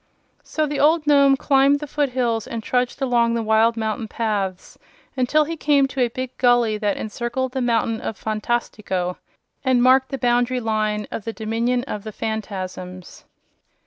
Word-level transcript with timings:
So 0.41 0.65
the 0.65 0.79
old 0.79 1.05
Nome 1.05 1.37
climbed 1.37 1.79
the 1.79 1.85
foothills 1.85 2.47
and 2.47 2.63
trudged 2.63 3.03
along 3.03 3.35
the 3.35 3.43
wild 3.43 3.77
mountain 3.77 4.07
paths 4.07 4.79
until 5.15 5.43
he 5.43 5.55
came 5.55 5.87
to 5.89 5.99
a 6.01 6.07
big 6.07 6.35
gully 6.39 6.79
that 6.79 6.97
encircled 6.97 7.51
the 7.51 7.61
Mountain 7.61 8.01
of 8.01 8.17
Phantastico 8.17 9.17
and 9.63 9.83
marked 9.83 10.09
the 10.09 10.17
boundary 10.17 10.59
line 10.59 11.05
of 11.11 11.23
the 11.23 11.33
dominion 11.33 11.83
of 11.83 12.03
the 12.03 12.11
Phanfasms. 12.11 13.25